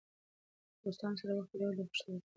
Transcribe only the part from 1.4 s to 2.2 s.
تېرول د خوښۍ سبب